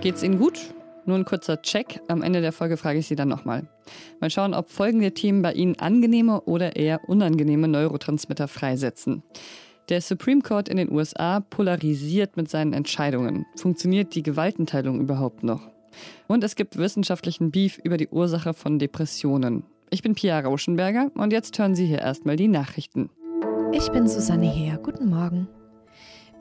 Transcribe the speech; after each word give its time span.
Geht's 0.00 0.22
Ihnen 0.22 0.38
gut? 0.38 0.74
Nur 1.06 1.16
ein 1.18 1.24
kurzer 1.24 1.60
Check. 1.60 2.00
Am 2.08 2.22
Ende 2.22 2.40
der 2.40 2.52
Folge 2.52 2.76
frage 2.76 2.98
ich 2.98 3.06
Sie 3.06 3.16
dann 3.16 3.28
nochmal. 3.28 3.68
Mal 4.20 4.30
schauen, 4.30 4.54
ob 4.54 4.70
folgende 4.70 5.12
Themen 5.12 5.42
bei 5.42 5.52
Ihnen 5.52 5.78
angenehme 5.78 6.42
oder 6.42 6.76
eher 6.76 7.08
unangenehme 7.08 7.68
Neurotransmitter 7.68 8.48
freisetzen. 8.48 9.22
Der 9.88 10.00
Supreme 10.00 10.40
Court 10.40 10.68
in 10.68 10.76
den 10.76 10.92
USA 10.92 11.40
polarisiert 11.40 12.36
mit 12.36 12.48
seinen 12.48 12.72
Entscheidungen. 12.72 13.44
Funktioniert 13.56 14.14
die 14.14 14.22
Gewaltenteilung 14.22 15.00
überhaupt 15.00 15.42
noch? 15.42 15.68
Und 16.28 16.44
es 16.44 16.54
gibt 16.54 16.78
wissenschaftlichen 16.78 17.50
Beef 17.50 17.78
über 17.82 17.96
die 17.96 18.08
Ursache 18.08 18.54
von 18.54 18.78
Depressionen. 18.78 19.64
Ich 19.90 20.02
bin 20.02 20.14
Pia 20.14 20.38
Rauschenberger 20.38 21.10
und 21.14 21.32
jetzt 21.32 21.58
hören 21.58 21.74
Sie 21.74 21.86
hier 21.86 21.98
erstmal 21.98 22.36
die 22.36 22.46
Nachrichten. 22.46 23.10
Ich 23.72 23.92
bin 23.92 24.08
Susanne 24.08 24.50
Heer. 24.50 24.78
Guten 24.78 25.08
Morgen. 25.08 25.46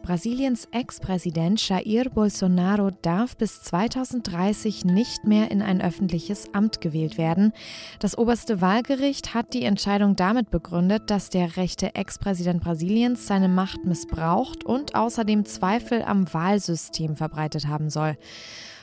Brasiliens 0.02 0.68
Ex-Präsident 0.72 1.68
Jair 1.68 2.10
Bolsonaro 2.10 2.90
darf 3.04 3.38
bis 3.38 3.62
2030 3.62 4.86
nicht 4.86 5.26
mehr 5.26 5.52
in 5.52 5.62
ein 5.62 5.80
öffentliches 5.82 6.52
Amt 6.54 6.82
gewählt 6.82 7.20
werden. 7.20 7.54
Das 8.00 8.18
oberste 8.18 8.62
Wahlgericht 8.62 9.36
hat 9.36 9.54
die 9.54 9.64
Entscheidung 9.64 10.16
damit 10.16 10.50
begründet, 10.50 11.12
dass 11.12 11.30
der 11.30 11.58
rechte 11.58 11.94
Ex-Präsident 11.94 12.64
Brasiliens 12.64 13.28
seine 13.28 13.50
Macht 13.50 13.86
missbraucht 13.86 14.66
und 14.66 14.96
außerdem 14.96 15.46
Zweifel 15.46 16.02
am 16.02 16.34
Wahlsystem 16.34 17.16
verbreitet 17.16 17.68
haben 17.68 17.92
soll. 17.92 18.18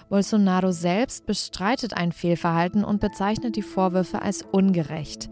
Bolsonaro 0.09 0.71
selbst 0.71 1.27
bestreitet 1.27 1.95
ein 1.95 2.13
Fehlverhalten 2.13 2.85
und 2.85 3.01
bezeichnet 3.01 3.57
die 3.57 3.63
Vorwürfe 3.63 4.23
als 4.23 4.43
ungerecht. 4.43 5.29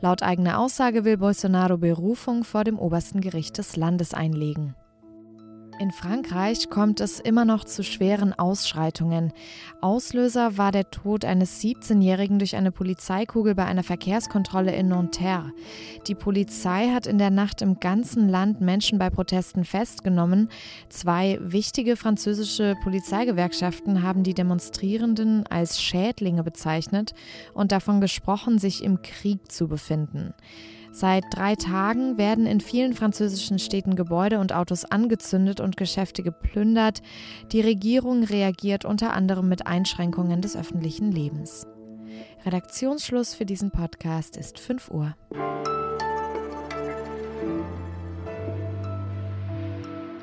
Laut 0.00 0.22
eigener 0.22 0.58
Aussage 0.58 1.04
will 1.04 1.16
Bolsonaro 1.16 1.78
Berufung 1.78 2.44
vor 2.44 2.64
dem 2.64 2.78
obersten 2.78 3.20
Gericht 3.20 3.58
des 3.58 3.76
Landes 3.76 4.12
einlegen. 4.12 4.74
In 5.78 5.92
Frankreich 5.92 6.70
kommt 6.70 6.98
es 6.98 7.20
immer 7.20 7.44
noch 7.44 7.62
zu 7.62 7.84
schweren 7.84 8.36
Ausschreitungen. 8.36 9.32
Auslöser 9.80 10.58
war 10.58 10.72
der 10.72 10.90
Tod 10.90 11.24
eines 11.24 11.62
17-Jährigen 11.62 12.40
durch 12.40 12.56
eine 12.56 12.72
Polizeikugel 12.72 13.54
bei 13.54 13.64
einer 13.64 13.84
Verkehrskontrolle 13.84 14.74
in 14.74 14.88
Nanterre. 14.88 15.52
Die 16.08 16.16
Polizei 16.16 16.88
hat 16.88 17.06
in 17.06 17.18
der 17.18 17.30
Nacht 17.30 17.62
im 17.62 17.78
ganzen 17.78 18.28
Land 18.28 18.60
Menschen 18.60 18.98
bei 18.98 19.08
Protesten 19.08 19.64
festgenommen. 19.64 20.48
Zwei 20.88 21.38
wichtige 21.40 21.94
französische 21.94 22.74
Polizeigewerkschaften 22.82 24.02
haben 24.02 24.24
die 24.24 24.34
Demonstrierenden 24.34 25.46
als 25.46 25.80
Schädlinge 25.80 26.42
bezeichnet 26.42 27.14
und 27.54 27.70
davon 27.70 28.00
gesprochen, 28.00 28.58
sich 28.58 28.82
im 28.82 29.00
Krieg 29.02 29.52
zu 29.52 29.68
befinden. 29.68 30.34
Seit 30.98 31.26
drei 31.30 31.54
Tagen 31.54 32.18
werden 32.18 32.44
in 32.44 32.60
vielen 32.60 32.92
französischen 32.92 33.60
Städten 33.60 33.94
Gebäude 33.94 34.40
und 34.40 34.52
Autos 34.52 34.84
angezündet 34.84 35.60
und 35.60 35.76
Geschäfte 35.76 36.24
geplündert. 36.24 37.02
Die 37.52 37.60
Regierung 37.60 38.24
reagiert 38.24 38.84
unter 38.84 39.12
anderem 39.12 39.48
mit 39.48 39.64
Einschränkungen 39.64 40.42
des 40.42 40.56
öffentlichen 40.56 41.12
Lebens. 41.12 41.68
Redaktionsschluss 42.44 43.32
für 43.32 43.46
diesen 43.46 43.70
Podcast 43.70 44.36
ist 44.36 44.58
5 44.58 44.90
Uhr. 44.90 45.14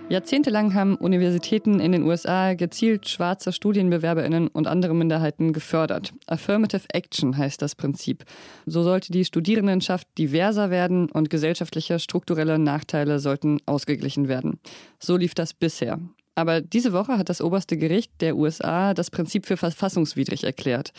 Jahrzehntelang 0.07 0.75
haben 0.75 0.97
Universitäten 0.97 1.79
in 1.79 1.91
den 1.91 2.03
USA 2.03 2.53
gezielt 2.53 3.09
schwarze 3.09 3.51
Studienbewerberinnen 3.51 4.49
und 4.49 4.67
andere 4.67 4.93
Minderheiten 4.93 5.51
gefördert. 5.51 6.13
Affirmative 6.27 6.83
Action 6.93 7.35
heißt 7.35 7.59
das 7.59 7.73
Prinzip. 7.73 8.23
So 8.67 8.83
sollte 8.83 9.11
die 9.11 9.25
Studierendenschaft 9.25 10.07
diverser 10.19 10.69
werden 10.69 11.09
und 11.09 11.31
gesellschaftliche 11.31 11.97
strukturelle 11.97 12.59
Nachteile 12.59 13.17
sollten 13.19 13.57
ausgeglichen 13.65 14.27
werden. 14.27 14.59
So 14.99 15.17
lief 15.17 15.33
das 15.33 15.55
bisher. 15.55 15.99
Aber 16.35 16.59
diese 16.59 16.91
Woche 16.91 17.17
hat 17.17 17.29
das 17.29 17.41
oberste 17.41 17.77
Gericht 17.77 18.11
der 18.19 18.35
USA 18.35 18.93
das 18.93 19.09
Prinzip 19.09 19.45
für 19.45 19.55
verfassungswidrig 19.55 20.43
erklärt. 20.43 20.91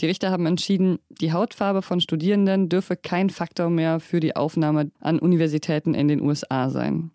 Die 0.00 0.06
Richter 0.06 0.30
haben 0.30 0.46
entschieden, 0.46 0.98
die 1.08 1.32
Hautfarbe 1.32 1.82
von 1.82 2.00
Studierenden 2.00 2.68
dürfe 2.68 2.96
kein 2.96 3.28
Faktor 3.28 3.70
mehr 3.70 3.98
für 3.98 4.20
die 4.20 4.36
Aufnahme 4.36 4.92
an 5.00 5.18
Universitäten 5.18 5.94
in 5.94 6.06
den 6.06 6.20
USA 6.20 6.70
sein. 6.70 7.10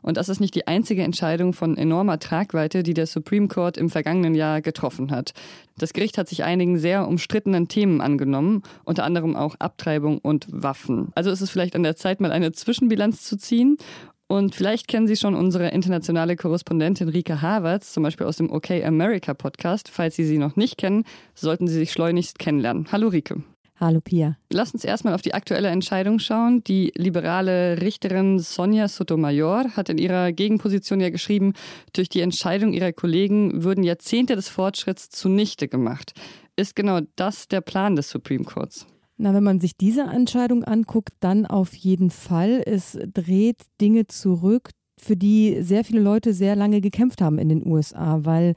Und 0.00 0.18
das 0.18 0.28
ist 0.28 0.38
nicht 0.38 0.54
die 0.54 0.66
einzige 0.66 1.02
Entscheidung 1.02 1.54
von 1.54 1.78
enormer 1.78 2.18
Tragweite, 2.18 2.82
die 2.82 2.92
der 2.92 3.06
Supreme 3.06 3.48
Court 3.48 3.78
im 3.78 3.88
vergangenen 3.88 4.34
Jahr 4.34 4.60
getroffen 4.60 5.10
hat. 5.10 5.32
Das 5.78 5.94
Gericht 5.94 6.18
hat 6.18 6.28
sich 6.28 6.44
einigen 6.44 6.78
sehr 6.78 7.08
umstrittenen 7.08 7.68
Themen 7.68 8.02
angenommen, 8.02 8.62
unter 8.84 9.02
anderem 9.02 9.34
auch 9.34 9.56
Abtreibung 9.58 10.18
und 10.18 10.46
Waffen. 10.50 11.08
Also 11.14 11.30
ist 11.30 11.40
es 11.40 11.50
vielleicht 11.50 11.74
an 11.74 11.82
der 11.82 11.96
Zeit, 11.96 12.20
mal 12.20 12.32
eine 12.32 12.52
Zwischenbilanz 12.52 13.24
zu 13.24 13.38
ziehen 13.38 13.78
und 14.26 14.54
vielleicht 14.54 14.88
kennen 14.88 15.06
Sie 15.06 15.16
schon 15.16 15.34
unsere 15.34 15.68
internationale 15.68 16.36
Korrespondentin 16.36 17.08
Rika 17.08 17.42
Havertz, 17.42 17.92
zum 17.92 18.02
Beispiel 18.02 18.26
aus 18.26 18.36
dem 18.36 18.50
OK 18.50 18.70
America 18.70 19.34
Podcast. 19.34 19.88
Falls 19.88 20.16
Sie 20.16 20.24
sie 20.24 20.38
noch 20.38 20.56
nicht 20.56 20.78
kennen, 20.78 21.04
sollten 21.34 21.68
Sie 21.68 21.74
sich 21.74 21.92
schleunigst 21.92 22.38
kennenlernen. 22.38 22.88
Hallo 22.90 23.08
Rike. 23.08 23.42
Hallo 23.76 24.00
Pia. 24.00 24.38
Lass 24.50 24.72
uns 24.72 24.84
erstmal 24.84 25.14
auf 25.14 25.22
die 25.22 25.34
aktuelle 25.34 25.68
Entscheidung 25.68 26.20
schauen. 26.20 26.62
Die 26.64 26.92
liberale 26.96 27.80
Richterin 27.82 28.38
Sonja 28.38 28.88
Sotomayor 28.88 29.76
hat 29.76 29.88
in 29.88 29.98
ihrer 29.98 30.32
Gegenposition 30.32 31.00
ja 31.00 31.10
geschrieben, 31.10 31.54
durch 31.92 32.08
die 32.08 32.20
Entscheidung 32.20 32.72
ihrer 32.72 32.92
Kollegen 32.92 33.64
würden 33.64 33.82
Jahrzehnte 33.82 34.36
des 34.36 34.48
Fortschritts 34.48 35.10
zunichte 35.10 35.66
gemacht. 35.68 36.12
Ist 36.56 36.76
genau 36.76 37.00
das 37.16 37.48
der 37.48 37.60
Plan 37.60 37.96
des 37.96 38.08
Supreme 38.10 38.44
Courts? 38.44 38.86
Na, 39.16 39.32
wenn 39.32 39.44
man 39.44 39.60
sich 39.60 39.76
diese 39.76 40.02
Entscheidung 40.02 40.64
anguckt, 40.64 41.12
dann 41.20 41.46
auf 41.46 41.74
jeden 41.74 42.10
Fall. 42.10 42.62
Es 42.66 42.98
dreht 43.12 43.62
Dinge 43.80 44.06
zurück, 44.06 44.70
für 45.00 45.16
die 45.16 45.58
sehr 45.60 45.84
viele 45.84 46.00
Leute 46.00 46.32
sehr 46.32 46.56
lange 46.56 46.80
gekämpft 46.80 47.20
haben 47.20 47.38
in 47.38 47.48
den 47.48 47.66
USA, 47.66 48.24
weil 48.24 48.54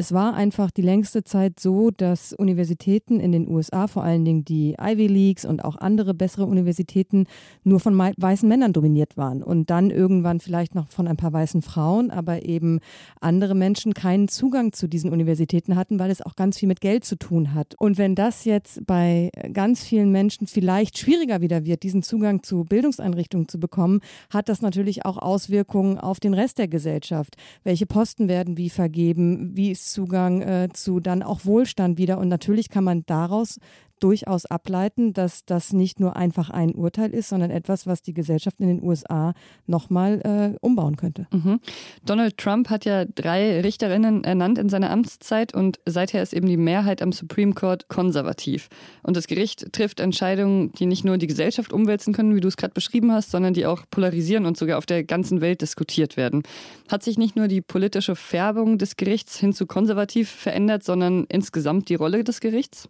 es 0.00 0.12
war 0.12 0.32
einfach 0.32 0.70
die 0.70 0.80
längste 0.80 1.24
Zeit 1.24 1.60
so, 1.60 1.90
dass 1.90 2.32
Universitäten 2.32 3.20
in 3.20 3.32
den 3.32 3.46
USA, 3.46 3.86
vor 3.86 4.02
allen 4.02 4.24
Dingen 4.24 4.46
die 4.46 4.74
Ivy 4.80 5.06
Leagues 5.08 5.44
und 5.44 5.62
auch 5.62 5.76
andere 5.76 6.14
bessere 6.14 6.46
Universitäten, 6.46 7.26
nur 7.64 7.80
von 7.80 7.98
weißen 7.98 8.48
Männern 8.48 8.72
dominiert 8.72 9.18
waren 9.18 9.42
und 9.42 9.68
dann 9.68 9.90
irgendwann 9.90 10.40
vielleicht 10.40 10.74
noch 10.74 10.88
von 10.88 11.06
ein 11.06 11.18
paar 11.18 11.34
weißen 11.34 11.60
Frauen, 11.60 12.10
aber 12.10 12.46
eben 12.46 12.80
andere 13.20 13.54
Menschen 13.54 13.92
keinen 13.92 14.28
Zugang 14.28 14.72
zu 14.72 14.88
diesen 14.88 15.12
Universitäten 15.12 15.76
hatten, 15.76 15.98
weil 15.98 16.10
es 16.10 16.22
auch 16.22 16.34
ganz 16.34 16.56
viel 16.56 16.68
mit 16.68 16.80
Geld 16.80 17.04
zu 17.04 17.16
tun 17.16 17.52
hat. 17.52 17.74
Und 17.78 17.98
wenn 17.98 18.14
das 18.14 18.46
jetzt 18.46 18.86
bei 18.86 19.30
ganz 19.52 19.84
vielen 19.84 20.10
Menschen 20.10 20.46
vielleicht 20.46 20.96
schwieriger 20.96 21.42
wieder 21.42 21.66
wird, 21.66 21.82
diesen 21.82 22.02
Zugang 22.02 22.42
zu 22.42 22.64
Bildungseinrichtungen 22.64 23.48
zu 23.48 23.60
bekommen, 23.60 24.00
hat 24.30 24.48
das 24.48 24.62
natürlich 24.62 25.04
auch 25.04 25.18
Auswirkungen 25.18 25.98
auf 25.98 26.20
den 26.20 26.32
Rest 26.32 26.56
der 26.56 26.68
Gesellschaft. 26.68 27.36
Welche 27.64 27.84
Posten 27.84 28.28
werden 28.28 28.56
wie 28.56 28.70
vergeben? 28.70 29.50
Wie 29.54 29.70
ist 29.70 29.89
Zugang 29.92 30.42
äh, 30.42 30.68
zu 30.72 31.00
dann 31.00 31.22
auch 31.22 31.44
Wohlstand 31.44 31.98
wieder. 31.98 32.18
Und 32.18 32.28
natürlich 32.28 32.68
kann 32.68 32.84
man 32.84 33.04
daraus 33.06 33.58
durchaus 34.00 34.46
ableiten, 34.46 35.12
dass 35.12 35.44
das 35.44 35.72
nicht 35.72 36.00
nur 36.00 36.16
einfach 36.16 36.50
ein 36.50 36.74
Urteil 36.74 37.10
ist, 37.10 37.28
sondern 37.28 37.50
etwas, 37.50 37.86
was 37.86 38.02
die 38.02 38.14
Gesellschaft 38.14 38.60
in 38.60 38.68
den 38.68 38.82
USA 38.82 39.34
nochmal 39.66 40.20
äh, 40.24 40.58
umbauen 40.60 40.96
könnte. 40.96 41.26
Mhm. 41.32 41.60
Donald 42.04 42.38
Trump 42.38 42.70
hat 42.70 42.84
ja 42.84 43.04
drei 43.04 43.60
Richterinnen 43.60 44.24
ernannt 44.24 44.58
in 44.58 44.68
seiner 44.68 44.90
Amtszeit 44.90 45.54
und 45.54 45.78
seither 45.86 46.22
ist 46.22 46.32
eben 46.32 46.46
die 46.46 46.56
Mehrheit 46.56 47.02
am 47.02 47.12
Supreme 47.12 47.52
Court 47.52 47.88
konservativ. 47.88 48.68
Und 49.02 49.16
das 49.16 49.26
Gericht 49.26 49.72
trifft 49.72 50.00
Entscheidungen, 50.00 50.72
die 50.72 50.86
nicht 50.86 51.04
nur 51.04 51.18
die 51.18 51.26
Gesellschaft 51.26 51.72
umwälzen 51.72 52.12
können, 52.12 52.34
wie 52.34 52.40
du 52.40 52.48
es 52.48 52.56
gerade 52.56 52.74
beschrieben 52.74 53.12
hast, 53.12 53.30
sondern 53.30 53.54
die 53.54 53.66
auch 53.66 53.84
polarisieren 53.90 54.46
und 54.46 54.56
sogar 54.56 54.78
auf 54.78 54.86
der 54.86 55.04
ganzen 55.04 55.40
Welt 55.40 55.60
diskutiert 55.60 56.16
werden. 56.16 56.42
Hat 56.88 57.02
sich 57.02 57.18
nicht 57.18 57.36
nur 57.36 57.48
die 57.48 57.60
politische 57.60 58.16
Färbung 58.16 58.78
des 58.78 58.96
Gerichts 58.96 59.38
hin 59.38 59.52
zu 59.52 59.66
konservativ 59.66 60.30
verändert, 60.30 60.84
sondern 60.84 61.26
insgesamt 61.28 61.88
die 61.88 61.94
Rolle 61.94 62.24
des 62.24 62.40
Gerichts? 62.40 62.88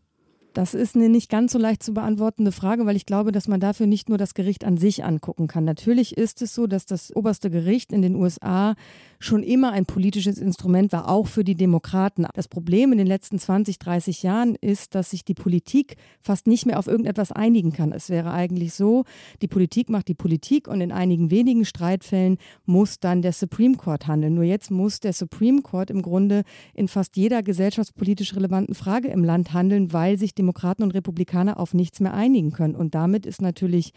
Das 0.53 0.75
ist 0.75 0.97
eine 0.97 1.09
nicht 1.09 1.31
ganz 1.31 1.53
so 1.53 1.59
leicht 1.59 1.83
zu 1.83 1.95
beantwortende 1.95 2.51
Frage, 2.51 2.85
weil 2.85 2.97
ich 2.97 3.07
glaube, 3.07 3.31
dass 3.31 3.47
man 3.47 3.61
dafür 3.61 3.87
nicht 3.87 4.09
nur 4.09 4.19
das 4.19 4.35
Gericht 4.35 4.65
an 4.65 4.77
sich 4.77 5.05
angucken 5.05 5.47
kann. 5.47 5.65
Natürlich 5.65 6.17
ist 6.17 6.43
es 6.43 6.55
so, 6.55 6.67
dass 6.67 6.87
das 6.87 7.15
oberste 7.15 7.51
Gericht 7.51 7.93
in 7.93 8.03
den 8.03 8.17
USA 8.17 8.75
schon 9.21 9.43
immer 9.43 9.71
ein 9.73 9.85
politisches 9.85 10.39
Instrument 10.39 10.93
war, 10.93 11.09
auch 11.09 11.27
für 11.27 11.45
die 11.45 11.55
Demokraten. 11.55 12.27
Das 12.35 12.49
Problem 12.49 12.91
in 12.91 12.99
den 12.99 13.07
letzten 13.07 13.39
20, 13.39 13.79
30 13.79 14.23
Jahren 14.23 14.55
ist, 14.55 14.95
dass 14.95 15.11
sich 15.11 15.27
die 15.27 15.35
Politik 15.35 15.97
fast 16.23 16.47
nicht 16.47 16.65
mehr 16.65 16.79
auf 16.79 16.87
irgendetwas 16.87 17.31
einigen 17.31 17.73
kann. 17.73 17.93
Es 17.93 18.09
wäre 18.09 18.33
eigentlich 18.33 18.73
so, 18.73 19.05
die 19.43 19.47
Politik 19.47 19.91
macht 19.91 20.09
die 20.09 20.15
Politik 20.15 20.69
und 20.69 20.81
in 20.81 20.91
einigen 20.91 21.31
wenigen 21.31 21.67
Streitfällen 21.67 22.39
muss 22.65 22.99
dann 22.99 23.21
der 23.21 23.35
Supreme 23.35 23.77
Court 23.77 24.07
handeln. 24.07 24.35
Nur 24.35 24.45
jetzt 24.45 24.71
muss 24.71 25.01
der 25.01 25.13
Supreme 25.13 25.61
Court 25.61 25.91
im 25.91 26.01
Grunde 26.01 26.43
in 26.73 26.89
fast 26.89 27.19
jeder 27.19 27.43
gesellschaftspolitisch 27.43 28.35
relevanten 28.35 28.75
Frage 28.75 29.09
im 29.09 29.23
Land 29.23 29.53
handeln, 29.53 29.93
weil 29.93 30.17
sich 30.17 30.35
Demokraten 30.35 30.83
und 30.83 30.95
Republikaner 30.95 31.61
auf 31.61 31.75
nichts 31.75 32.01
mehr 32.01 32.15
einigen 32.15 32.53
können. 32.53 32.75
Und 32.75 32.95
damit 32.95 33.27
ist 33.27 33.43
natürlich 33.43 33.93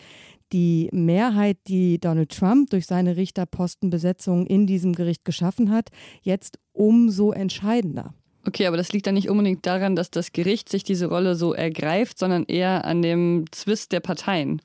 die 0.54 0.90
Mehrheit, 0.94 1.58
die 1.68 2.00
Donald 2.00 2.30
Trump 2.30 2.70
durch 2.70 2.86
seine 2.86 3.18
Richterpostenbesetzung 3.18 4.46
in 4.46 4.68
diesem 4.68 4.94
Gericht 4.94 5.26
geschaffen 5.26 5.72
hat, 5.72 5.90
jetzt 6.22 6.60
umso 6.72 7.32
entscheidender. 7.32 8.14
Okay, 8.46 8.68
aber 8.68 8.78
das 8.78 8.92
liegt 8.92 9.08
dann 9.08 9.16
nicht 9.16 9.30
unbedingt 9.30 9.66
daran, 9.66 9.96
dass 9.96 10.12
das 10.12 10.32
Gericht 10.32 10.70
sich 10.70 10.84
diese 10.84 11.08
Rolle 11.08 11.36
so 11.36 11.54
ergreift, 11.54 12.20
sondern 12.20 12.44
eher 12.46 12.86
an 12.86 13.02
dem 13.02 13.46
Zwist 13.52 13.92
der 13.92 14.02
Parteien. 14.02 14.62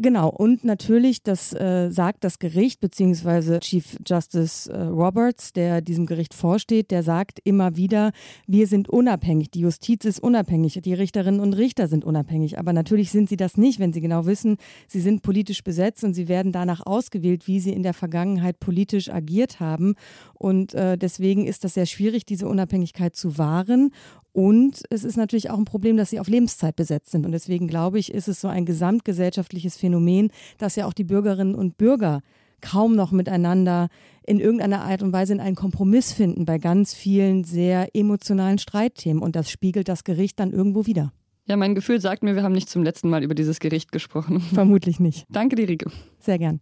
Genau, 0.00 0.28
und 0.28 0.64
natürlich, 0.64 1.22
das 1.22 1.52
äh, 1.52 1.88
sagt 1.88 2.24
das 2.24 2.40
Gericht, 2.40 2.80
beziehungsweise 2.80 3.60
Chief 3.60 3.96
Justice 4.04 4.68
äh, 4.68 4.76
Roberts, 4.86 5.52
der 5.52 5.82
diesem 5.82 6.06
Gericht 6.06 6.34
vorsteht, 6.34 6.90
der 6.90 7.04
sagt 7.04 7.38
immer 7.44 7.76
wieder, 7.76 8.10
wir 8.48 8.66
sind 8.66 8.88
unabhängig, 8.88 9.52
die 9.52 9.60
Justiz 9.60 10.04
ist 10.04 10.18
unabhängig, 10.18 10.80
die 10.82 10.94
Richterinnen 10.94 11.38
und 11.38 11.52
Richter 11.52 11.86
sind 11.86 12.04
unabhängig. 12.04 12.58
Aber 12.58 12.72
natürlich 12.72 13.12
sind 13.12 13.28
sie 13.28 13.36
das 13.36 13.56
nicht, 13.56 13.78
wenn 13.78 13.92
sie 13.92 14.00
genau 14.00 14.26
wissen, 14.26 14.56
sie 14.88 15.00
sind 15.00 15.22
politisch 15.22 15.62
besetzt 15.62 16.02
und 16.02 16.12
sie 16.14 16.26
werden 16.26 16.50
danach 16.50 16.84
ausgewählt, 16.84 17.46
wie 17.46 17.60
sie 17.60 17.72
in 17.72 17.84
der 17.84 17.94
Vergangenheit 17.94 18.58
politisch 18.58 19.10
agiert 19.10 19.60
haben. 19.60 19.94
Und 20.34 20.74
äh, 20.74 20.98
deswegen 20.98 21.46
ist 21.46 21.62
das 21.62 21.74
sehr 21.74 21.86
schwierig, 21.86 22.26
diese 22.26 22.48
Unabhängigkeit 22.48 23.14
zu 23.14 23.38
wahren. 23.38 23.92
Und 24.34 24.82
es 24.90 25.04
ist 25.04 25.16
natürlich 25.16 25.50
auch 25.50 25.58
ein 25.58 25.64
Problem, 25.64 25.96
dass 25.96 26.10
sie 26.10 26.18
auf 26.18 26.26
Lebenszeit 26.26 26.74
besetzt 26.74 27.12
sind. 27.12 27.24
Und 27.24 27.30
deswegen 27.30 27.68
glaube 27.68 28.00
ich, 28.00 28.12
ist 28.12 28.26
es 28.26 28.40
so 28.40 28.48
ein 28.48 28.66
gesamtgesellschaftliches 28.66 29.76
Phänomen, 29.76 30.32
dass 30.58 30.74
ja 30.74 30.86
auch 30.86 30.92
die 30.92 31.04
Bürgerinnen 31.04 31.54
und 31.54 31.78
Bürger 31.78 32.20
kaum 32.60 32.96
noch 32.96 33.12
miteinander 33.12 33.88
in 34.26 34.40
irgendeiner 34.40 34.82
Art 34.82 35.04
und 35.04 35.12
Weise 35.12 35.34
in 35.34 35.40
einen 35.40 35.54
Kompromiss 35.54 36.12
finden 36.12 36.46
bei 36.46 36.58
ganz 36.58 36.94
vielen 36.94 37.44
sehr 37.44 37.94
emotionalen 37.94 38.58
Streitthemen. 38.58 39.22
Und 39.22 39.36
das 39.36 39.48
spiegelt 39.50 39.88
das 39.88 40.02
Gericht 40.02 40.40
dann 40.40 40.52
irgendwo 40.52 40.84
wieder. 40.84 41.12
Ja, 41.46 41.56
mein 41.56 41.76
Gefühl 41.76 42.00
sagt 42.00 42.24
mir, 42.24 42.34
wir 42.34 42.42
haben 42.42 42.54
nicht 42.54 42.68
zum 42.68 42.82
letzten 42.82 43.10
Mal 43.10 43.22
über 43.22 43.36
dieses 43.36 43.60
Gericht 43.60 43.92
gesprochen. 43.92 44.40
Vermutlich 44.52 44.98
nicht. 44.98 45.26
Danke 45.30 45.54
dir, 45.54 45.68
Rike. 45.68 45.92
Sehr 46.18 46.38
gern. 46.38 46.60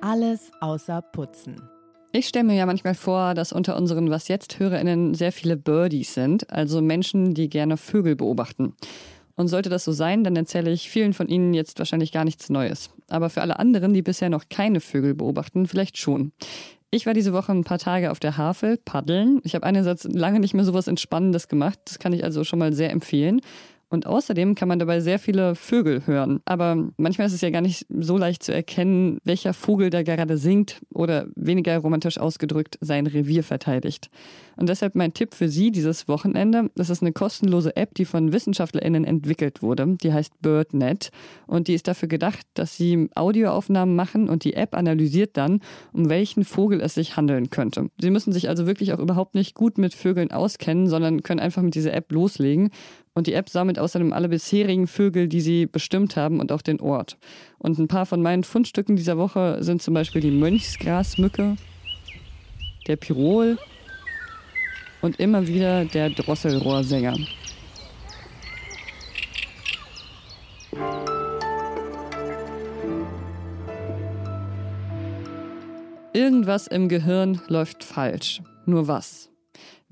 Alles 0.00 0.50
außer 0.62 1.02
Putzen. 1.02 1.60
Ich 2.14 2.28
stelle 2.28 2.44
mir 2.44 2.56
ja 2.56 2.66
manchmal 2.66 2.94
vor, 2.94 3.32
dass 3.32 3.54
unter 3.54 3.74
unseren 3.74 4.10
Was 4.10 4.28
jetzt 4.28 4.58
HörerInnen 4.58 5.14
sehr 5.14 5.32
viele 5.32 5.56
Birdies 5.56 6.12
sind, 6.12 6.52
also 6.52 6.82
Menschen, 6.82 7.32
die 7.32 7.48
gerne 7.48 7.78
Vögel 7.78 8.16
beobachten. 8.16 8.74
Und 9.34 9.48
sollte 9.48 9.70
das 9.70 9.84
so 9.84 9.92
sein, 9.92 10.22
dann 10.22 10.36
erzähle 10.36 10.70
ich 10.70 10.90
vielen 10.90 11.14
von 11.14 11.28
Ihnen 11.28 11.54
jetzt 11.54 11.78
wahrscheinlich 11.78 12.12
gar 12.12 12.26
nichts 12.26 12.50
Neues. 12.50 12.90
Aber 13.08 13.30
für 13.30 13.40
alle 13.40 13.58
anderen, 13.58 13.94
die 13.94 14.02
bisher 14.02 14.28
noch 14.28 14.50
keine 14.50 14.80
Vögel 14.80 15.14
beobachten, 15.14 15.66
vielleicht 15.66 15.96
schon. 15.96 16.32
Ich 16.90 17.06
war 17.06 17.14
diese 17.14 17.32
Woche 17.32 17.50
ein 17.52 17.64
paar 17.64 17.78
Tage 17.78 18.10
auf 18.10 18.20
der 18.20 18.36
Havel 18.36 18.76
paddeln. 18.76 19.40
Ich 19.44 19.54
habe 19.54 19.64
einerseits 19.64 20.04
lange 20.04 20.38
nicht 20.38 20.52
mehr 20.52 20.66
sowas 20.66 20.88
Entspannendes 20.88 21.48
gemacht. 21.48 21.78
Das 21.86 21.98
kann 21.98 22.12
ich 22.12 22.24
also 22.24 22.44
schon 22.44 22.58
mal 22.58 22.74
sehr 22.74 22.90
empfehlen. 22.90 23.40
Und 23.92 24.06
außerdem 24.06 24.54
kann 24.54 24.68
man 24.68 24.78
dabei 24.78 25.00
sehr 25.00 25.18
viele 25.18 25.54
Vögel 25.54 26.06
hören. 26.06 26.40
Aber 26.46 26.88
manchmal 26.96 27.26
ist 27.26 27.34
es 27.34 27.42
ja 27.42 27.50
gar 27.50 27.60
nicht 27.60 27.84
so 27.90 28.16
leicht 28.16 28.42
zu 28.42 28.50
erkennen, 28.50 29.18
welcher 29.22 29.52
Vogel 29.52 29.90
da 29.90 30.02
gerade 30.02 30.38
singt 30.38 30.80
oder 30.94 31.26
weniger 31.36 31.76
romantisch 31.76 32.16
ausgedrückt 32.16 32.78
sein 32.80 33.06
Revier 33.06 33.44
verteidigt. 33.44 34.08
Und 34.56 34.70
deshalb 34.70 34.94
mein 34.94 35.12
Tipp 35.12 35.34
für 35.34 35.48
Sie 35.48 35.70
dieses 35.70 36.08
Wochenende. 36.08 36.70
Das 36.74 36.88
ist 36.88 37.02
eine 37.02 37.12
kostenlose 37.12 37.76
App, 37.76 37.94
die 37.94 38.06
von 38.06 38.32
WissenschaftlerInnen 38.32 39.04
entwickelt 39.04 39.60
wurde. 39.60 39.98
Die 40.02 40.12
heißt 40.12 40.40
BirdNet. 40.40 41.10
Und 41.46 41.68
die 41.68 41.74
ist 41.74 41.86
dafür 41.86 42.08
gedacht, 42.08 42.46
dass 42.54 42.76
Sie 42.78 43.10
Audioaufnahmen 43.14 43.94
machen 43.94 44.30
und 44.30 44.44
die 44.44 44.54
App 44.54 44.74
analysiert 44.74 45.36
dann, 45.36 45.60
um 45.92 46.08
welchen 46.08 46.44
Vogel 46.44 46.80
es 46.80 46.94
sich 46.94 47.16
handeln 47.16 47.50
könnte. 47.50 47.90
Sie 48.00 48.10
müssen 48.10 48.32
sich 48.32 48.48
also 48.48 48.66
wirklich 48.66 48.94
auch 48.94 49.00
überhaupt 49.00 49.34
nicht 49.34 49.54
gut 49.54 49.76
mit 49.76 49.92
Vögeln 49.92 50.30
auskennen, 50.30 50.86
sondern 50.86 51.22
können 51.22 51.40
einfach 51.40 51.62
mit 51.62 51.74
dieser 51.74 51.92
App 51.92 52.10
loslegen 52.10 52.70
und 53.14 53.26
die 53.26 53.34
App 53.34 53.48
sammelt 53.48 53.78
außerdem 53.78 54.12
alle 54.12 54.28
bisherigen 54.28 54.86
Vögel, 54.86 55.28
die 55.28 55.40
sie 55.40 55.66
bestimmt 55.66 56.16
haben 56.16 56.40
und 56.40 56.50
auch 56.52 56.62
den 56.62 56.80
Ort. 56.80 57.18
Und 57.58 57.78
ein 57.78 57.88
paar 57.88 58.06
von 58.06 58.22
meinen 58.22 58.44
Fundstücken 58.44 58.96
dieser 58.96 59.18
Woche 59.18 59.62
sind 59.62 59.82
zum 59.82 59.94
Beispiel 59.94 60.20
die 60.20 60.30
Mönchsgrasmücke, 60.30 61.56
der 62.86 62.96
Pirol 62.96 63.58
und 65.02 65.20
immer 65.20 65.46
wieder 65.46 65.84
der 65.84 66.10
Drosselrohrsänger. 66.10 67.16
Irgendwas 76.14 76.66
im 76.66 76.88
Gehirn 76.88 77.40
läuft 77.48 77.84
falsch. 77.84 78.42
Nur 78.66 78.86
was? 78.86 79.31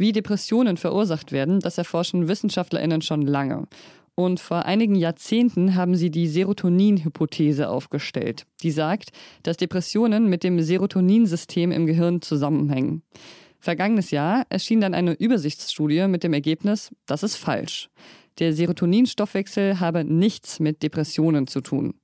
Wie 0.00 0.12
Depressionen 0.12 0.78
verursacht 0.78 1.30
werden, 1.30 1.60
das 1.60 1.76
erforschen 1.76 2.26
Wissenschaftlerinnen 2.26 3.02
schon 3.02 3.20
lange. 3.20 3.66
Und 4.14 4.40
vor 4.40 4.64
einigen 4.64 4.94
Jahrzehnten 4.94 5.74
haben 5.74 5.94
sie 5.94 6.10
die 6.10 6.26
Serotonin-Hypothese 6.26 7.68
aufgestellt, 7.68 8.46
die 8.62 8.70
sagt, 8.70 9.10
dass 9.42 9.58
Depressionen 9.58 10.30
mit 10.30 10.42
dem 10.42 10.58
Serotoninsystem 10.58 11.70
im 11.70 11.84
Gehirn 11.84 12.22
zusammenhängen. 12.22 13.02
Vergangenes 13.58 14.10
Jahr 14.10 14.46
erschien 14.48 14.80
dann 14.80 14.94
eine 14.94 15.12
Übersichtsstudie 15.12 16.08
mit 16.08 16.24
dem 16.24 16.32
Ergebnis, 16.32 16.94
das 17.04 17.22
ist 17.22 17.36
falsch. 17.36 17.90
Der 18.38 18.54
Serotoninstoffwechsel 18.54 19.80
habe 19.80 20.04
nichts 20.04 20.60
mit 20.60 20.82
Depressionen 20.82 21.46
zu 21.46 21.60
tun. 21.60 21.99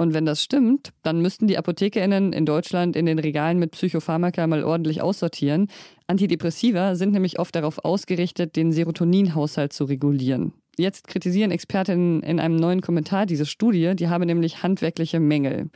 Und 0.00 0.14
wenn 0.14 0.24
das 0.24 0.42
stimmt, 0.42 0.94
dann 1.02 1.20
müssten 1.20 1.46
die 1.46 1.58
ApothekerInnen 1.58 2.32
in 2.32 2.46
Deutschland 2.46 2.96
in 2.96 3.04
den 3.04 3.18
Regalen 3.18 3.58
mit 3.58 3.72
Psychopharmaka 3.72 4.46
mal 4.46 4.64
ordentlich 4.64 5.02
aussortieren. 5.02 5.68
Antidepressiva 6.06 6.94
sind 6.94 7.12
nämlich 7.12 7.38
oft 7.38 7.54
darauf 7.54 7.84
ausgerichtet, 7.84 8.56
den 8.56 8.72
Serotoninhaushalt 8.72 9.74
zu 9.74 9.84
regulieren. 9.84 10.54
Jetzt 10.78 11.06
kritisieren 11.06 11.50
Expertinnen 11.50 12.22
in 12.22 12.40
einem 12.40 12.56
neuen 12.56 12.80
Kommentar 12.80 13.26
diese 13.26 13.44
Studie, 13.44 13.94
die 13.94 14.08
habe 14.08 14.24
nämlich 14.24 14.62
handwerkliche 14.62 15.20
Mängel. 15.20 15.68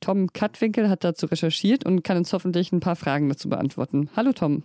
Tom 0.00 0.32
Kattwinkel 0.32 0.88
hat 0.88 1.02
dazu 1.02 1.26
recherchiert 1.26 1.84
und 1.84 2.04
kann 2.04 2.18
uns 2.18 2.32
hoffentlich 2.32 2.70
ein 2.70 2.78
paar 2.78 2.94
Fragen 2.94 3.28
dazu 3.28 3.48
beantworten. 3.48 4.08
Hallo 4.14 4.32
Tom. 4.32 4.62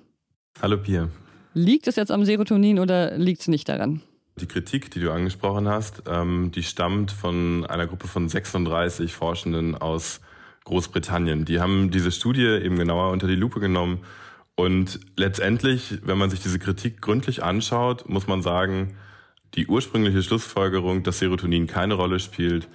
Hallo 0.62 0.78
Pia. 0.78 1.10
Liegt 1.56 1.88
es 1.88 1.96
jetzt 1.96 2.12
am 2.12 2.24
Serotonin 2.24 2.78
oder 2.78 3.18
liegt 3.18 3.42
es 3.42 3.48
nicht 3.48 3.68
daran? 3.68 4.04
Die 4.40 4.48
Kritik, 4.48 4.92
die 4.92 5.00
du 5.00 5.12
angesprochen 5.12 5.68
hast, 5.68 6.04
ähm, 6.08 6.52
die 6.52 6.64
stammt 6.64 7.12
von 7.12 7.66
einer 7.66 7.88
Gruppe 7.88 8.08
von 8.08 8.30
36 8.30 9.14
Forschenden 9.14 9.76
aus 9.76 10.22
Großbritannien. 10.66 11.46
Die 11.46 11.60
haben 11.60 11.90
diese 11.92 12.12
Studie 12.12 12.46
eben 12.46 12.78
genauer 12.78 13.12
unter 13.12 13.28
die 13.28 13.36
Lupe 13.36 13.60
genommen. 13.60 14.02
Und 14.56 15.00
letztendlich, 15.16 16.00
wenn 16.04 16.18
man 16.18 16.30
sich 16.30 16.40
diese 16.42 16.60
Kritik 16.60 17.02
gründlich 17.02 17.44
anschaut, 17.44 18.10
muss 18.10 18.28
man 18.28 18.42
sagen, 18.42 18.98
die 19.56 19.68
ursprüngliche 19.68 20.22
Schlussfolgerung, 20.22 21.04
dass 21.04 21.20
Serotonin 21.20 21.68
keine 21.68 21.96
Rolle 21.96 22.20
spielt, 22.20 22.68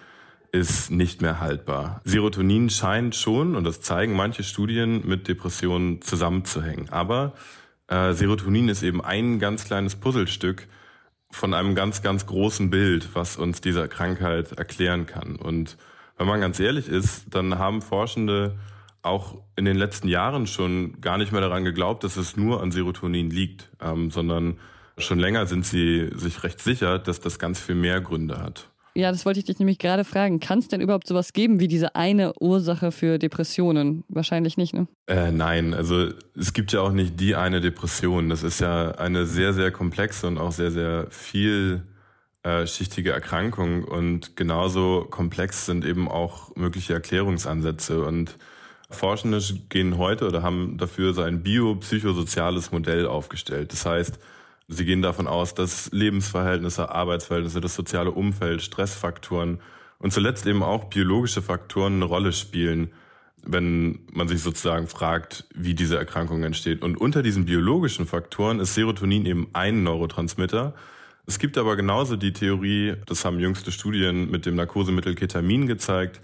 ist 0.52 0.90
nicht 0.90 1.22
mehr 1.22 1.40
haltbar. 1.40 2.00
Serotonin 2.04 2.70
scheint 2.70 3.14
schon, 3.14 3.56
und 3.56 3.64
das 3.64 3.80
zeigen 3.80 4.14
manche 4.14 4.42
Studien, 4.42 5.06
mit 5.06 5.28
Depressionen 5.28 6.02
zusammenzuhängen. 6.02 6.88
Aber 6.90 7.34
äh, 7.88 8.12
Serotonin 8.12 8.68
ist 8.68 8.82
eben 8.82 9.02
ein 9.02 9.38
ganz 9.38 9.64
kleines 9.64 9.96
Puzzlestück, 9.96 10.66
von 11.32 11.54
einem 11.54 11.74
ganz, 11.74 12.02
ganz 12.02 12.26
großen 12.26 12.70
Bild, 12.70 13.14
was 13.14 13.36
uns 13.36 13.60
dieser 13.60 13.88
Krankheit 13.88 14.52
erklären 14.52 15.06
kann. 15.06 15.36
Und 15.36 15.76
wenn 16.18 16.26
man 16.26 16.40
ganz 16.40 16.60
ehrlich 16.60 16.88
ist, 16.88 17.24
dann 17.34 17.58
haben 17.58 17.82
Forschende 17.82 18.58
auch 19.02 19.38
in 19.56 19.64
den 19.64 19.76
letzten 19.76 20.08
Jahren 20.08 20.46
schon 20.46 21.00
gar 21.00 21.18
nicht 21.18 21.32
mehr 21.32 21.40
daran 21.40 21.64
geglaubt, 21.64 22.04
dass 22.04 22.16
es 22.16 22.36
nur 22.36 22.62
an 22.62 22.70
Serotonin 22.70 23.30
liegt, 23.30 23.70
ähm, 23.80 24.10
sondern 24.10 24.58
schon 24.98 25.18
länger 25.18 25.46
sind 25.46 25.66
sie 25.66 26.10
sich 26.14 26.44
recht 26.44 26.60
sicher, 26.60 26.98
dass 26.98 27.18
das 27.18 27.38
ganz 27.38 27.60
viel 27.60 27.74
mehr 27.74 28.00
Gründe 28.00 28.38
hat. 28.38 28.68
Ja, 28.94 29.10
das 29.10 29.24
wollte 29.24 29.38
ich 29.38 29.46
dich 29.46 29.58
nämlich 29.58 29.78
gerade 29.78 30.04
fragen. 30.04 30.38
Kann 30.38 30.58
es 30.58 30.68
denn 30.68 30.82
überhaupt 30.82 31.06
sowas 31.06 31.32
geben 31.32 31.60
wie 31.60 31.68
diese 31.68 31.94
eine 31.94 32.34
Ursache 32.40 32.92
für 32.92 33.18
Depressionen? 33.18 34.04
Wahrscheinlich 34.08 34.58
nicht, 34.58 34.74
ne? 34.74 34.86
Äh, 35.06 35.32
nein, 35.32 35.72
also 35.72 36.08
es 36.36 36.52
gibt 36.52 36.72
ja 36.72 36.80
auch 36.80 36.92
nicht 36.92 37.18
die 37.18 37.34
eine 37.34 37.62
Depression. 37.62 38.28
Das 38.28 38.42
ist 38.42 38.60
ja 38.60 38.90
eine 38.92 39.24
sehr, 39.24 39.54
sehr 39.54 39.70
komplexe 39.70 40.26
und 40.26 40.36
auch 40.36 40.52
sehr, 40.52 40.70
sehr 40.70 41.06
vielschichtige 41.10 43.12
Erkrankung. 43.12 43.84
Und 43.84 44.36
genauso 44.36 45.06
komplex 45.08 45.64
sind 45.64 45.86
eben 45.86 46.08
auch 46.08 46.54
mögliche 46.54 46.92
Erklärungsansätze. 46.92 48.04
Und 48.04 48.36
Forschende 48.90 49.40
gehen 49.70 49.96
heute 49.96 50.26
oder 50.26 50.42
haben 50.42 50.76
dafür 50.76 51.14
so 51.14 51.22
ein 51.22 51.42
biopsychosoziales 51.42 52.72
Modell 52.72 53.06
aufgestellt. 53.06 53.72
Das 53.72 53.86
heißt, 53.86 54.18
Sie 54.72 54.84
gehen 54.86 55.02
davon 55.02 55.26
aus, 55.26 55.54
dass 55.54 55.90
Lebensverhältnisse, 55.92 56.90
Arbeitsverhältnisse, 56.90 57.60
das 57.60 57.74
soziale 57.74 58.10
Umfeld, 58.10 58.62
Stressfaktoren 58.62 59.60
und 59.98 60.12
zuletzt 60.12 60.46
eben 60.46 60.62
auch 60.62 60.84
biologische 60.84 61.42
Faktoren 61.42 61.94
eine 61.94 62.06
Rolle 62.06 62.32
spielen, 62.32 62.90
wenn 63.44 64.00
man 64.12 64.28
sich 64.28 64.40
sozusagen 64.40 64.86
fragt, 64.86 65.44
wie 65.54 65.74
diese 65.74 65.98
Erkrankung 65.98 66.42
entsteht. 66.42 66.82
Und 66.82 66.96
unter 66.96 67.22
diesen 67.22 67.44
biologischen 67.44 68.06
Faktoren 68.06 68.60
ist 68.60 68.74
Serotonin 68.74 69.26
eben 69.26 69.48
ein 69.52 69.82
Neurotransmitter. 69.82 70.74
Es 71.26 71.38
gibt 71.38 71.58
aber 71.58 71.76
genauso 71.76 72.16
die 72.16 72.32
Theorie, 72.32 72.94
das 73.06 73.24
haben 73.24 73.40
jüngste 73.40 73.72
Studien 73.72 74.30
mit 74.30 74.46
dem 74.46 74.54
Narkosemittel 74.54 75.14
Ketamin 75.14 75.66
gezeigt, 75.66 76.20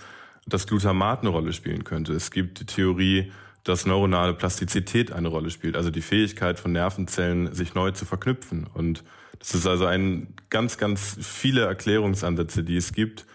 dass 0.47 0.67
Glutamat 0.67 1.21
eine 1.21 1.28
Rolle 1.28 1.52
spielen 1.52 1.85
könnte. 1.85 2.14
Es 2.14 2.31
gibt 2.31 2.61
die 2.61 2.67
Theorie, 2.67 3.31
dass 3.65 3.87
neuronale 3.87 4.35
Plastizität 4.35 5.12
eine 5.12 5.29
Rolle 5.29 5.50
spielt, 5.50 5.77
also 5.77 5.91
die 5.91 6.03
Fähigkeit 6.03 6.59
von 6.59 6.73
Nervenzellen, 6.73 7.55
sich 7.55 7.75
neu 7.75 7.91
zu 7.91 8.05
verknüpfen. 8.05 8.67
Und 8.73 9.05
das 9.38 9.55
ist 9.55 9.67
also 9.67 9.87
ein 9.87 10.35
ganz, 10.50 10.79
ganz 10.79 11.17
viele 11.21 11.62
Erklärungsansätze, 11.62 12.65
die 12.65 12.77
es 12.77 12.93
gibt. 12.93 13.27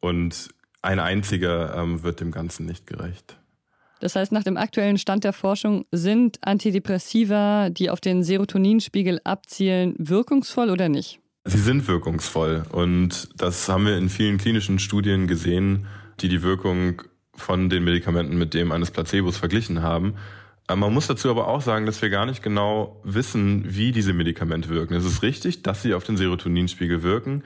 Und 0.00 0.48
ein 0.82 0.98
einziger 0.98 1.76
ähm, 1.76 2.02
wird 2.02 2.20
dem 2.20 2.32
Ganzen 2.32 2.66
nicht 2.66 2.86
gerecht. 2.86 3.36
Das 4.00 4.16
heißt, 4.16 4.32
nach 4.32 4.42
dem 4.42 4.56
aktuellen 4.56 4.98
Stand 4.98 5.22
der 5.22 5.32
Forschung 5.32 5.84
sind 5.92 6.38
Antidepressiva, 6.42 7.70
die 7.70 7.88
auf 7.88 8.00
den 8.00 8.24
Serotoninspiegel 8.24 9.20
abzielen, 9.22 9.94
wirkungsvoll 9.96 10.70
oder 10.70 10.88
nicht? 10.88 11.20
Sie 11.44 11.58
sind 11.58 11.86
wirkungsvoll 11.86 12.64
und 12.72 13.28
das 13.36 13.68
haben 13.68 13.86
wir 13.86 13.96
in 13.96 14.08
vielen 14.08 14.38
klinischen 14.38 14.80
Studien 14.80 15.28
gesehen, 15.28 15.86
die 16.20 16.28
die 16.28 16.42
Wirkung 16.42 17.02
von 17.34 17.70
den 17.70 17.84
Medikamenten 17.84 18.36
mit 18.36 18.54
dem 18.54 18.72
eines 18.72 18.90
Placebos 18.90 19.36
verglichen 19.36 19.82
haben. 19.82 20.14
Äh, 20.68 20.76
man 20.76 20.92
muss 20.92 21.06
dazu 21.06 21.30
aber 21.30 21.48
auch 21.48 21.62
sagen, 21.62 21.86
dass 21.86 22.02
wir 22.02 22.10
gar 22.10 22.26
nicht 22.26 22.42
genau 22.42 23.00
wissen, 23.04 23.64
wie 23.66 23.92
diese 23.92 24.12
Medikamente 24.12 24.68
wirken. 24.68 24.94
Es 24.94 25.04
ist 25.04 25.22
richtig, 25.22 25.62
dass 25.62 25.82
sie 25.82 25.94
auf 25.94 26.04
den 26.04 26.16
Serotoninspiegel 26.16 27.02
wirken, 27.02 27.42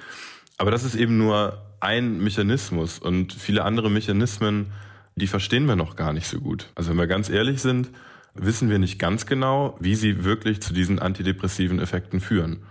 aber 0.59 0.71
das 0.71 0.85
ist 0.85 0.95
eben 0.95 1.19
nur 1.19 1.63
ein 1.81 2.19
Mechanismus 2.19 2.99
und 2.99 3.33
viele 3.33 3.65
andere 3.65 3.91
Mechanismen, 3.91 4.73
die 5.15 5.27
verstehen 5.27 5.67
wir 5.67 5.77
noch 5.77 5.97
gar 5.97 6.13
nicht 6.13 6.27
so 6.27 6.41
gut. 6.41 6.71
Also 6.75 6.91
wenn 6.91 6.97
wir 6.97 7.07
ganz 7.07 7.29
ehrlich 7.29 7.61
sind, 7.61 7.91
wissen 8.35 8.71
wir 8.71 8.79
nicht 8.79 8.99
ganz 8.99 9.27
genau, 9.27 9.77
wie 9.81 9.95
sie 9.95 10.25
wirklich 10.25 10.61
zu 10.61 10.73
diesen 10.73 10.99
antidepressiven 10.99 11.79
Effekten 11.79 12.21
führen. 12.21 12.63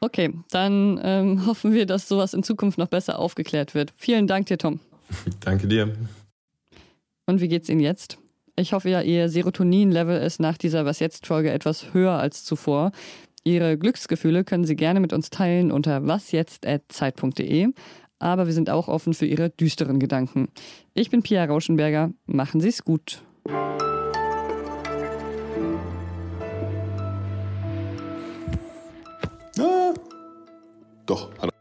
Okay, 0.00 0.32
dann 0.50 0.98
ähm, 1.02 1.46
hoffen 1.46 1.72
wir, 1.72 1.86
dass 1.86 2.08
sowas 2.08 2.34
in 2.34 2.42
Zukunft 2.42 2.78
noch 2.78 2.88
besser 2.88 3.18
aufgeklärt 3.18 3.74
wird. 3.74 3.92
Vielen 3.96 4.26
Dank 4.26 4.46
dir, 4.46 4.58
Tom. 4.58 4.80
Danke 5.40 5.66
dir. 5.66 5.94
Und 7.30 7.40
wie 7.40 7.46
geht's 7.46 7.68
Ihnen 7.68 7.80
jetzt? 7.80 8.18
Ich 8.56 8.72
hoffe 8.72 8.90
ja, 8.90 9.02
Ihr 9.02 9.28
Serotonin-Level 9.28 10.20
ist 10.20 10.40
nach 10.40 10.58
dieser 10.58 10.84
Was 10.84 10.98
jetzt-Folge 10.98 11.52
etwas 11.52 11.94
höher 11.94 12.18
als 12.18 12.44
zuvor. 12.44 12.90
Ihre 13.44 13.78
Glücksgefühle 13.78 14.42
können 14.42 14.64
Sie 14.64 14.74
gerne 14.74 14.98
mit 14.98 15.12
uns 15.12 15.30
teilen 15.30 15.70
unter 15.70 16.08
wasjetzt.zeit.de. 16.08 17.68
Aber 18.18 18.46
wir 18.46 18.52
sind 18.52 18.68
auch 18.68 18.88
offen 18.88 19.14
für 19.14 19.26
Ihre 19.26 19.48
düsteren 19.48 20.00
Gedanken. 20.00 20.48
Ich 20.92 21.10
bin 21.10 21.22
Pia 21.22 21.44
Rauschenberger. 21.44 22.10
Machen 22.26 22.60
Sie 22.60 22.68
es 22.68 22.82
gut. 22.82 23.22
Doch, 31.06 31.30
hat 31.38 31.59